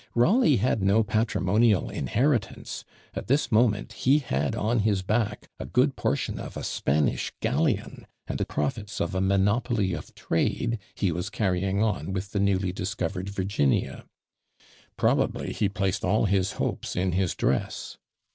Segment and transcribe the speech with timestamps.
[0.15, 5.95] Rawleigh had no patrimonial inheritance; at this moment he had on his back a good
[5.95, 11.29] portion of a Spanish galleon, and the profits of a monopoly of trade he was
[11.29, 14.05] carrying on with the newly discovered Virginia.
[14.97, 17.99] Probably he placed all his hopes in his dress!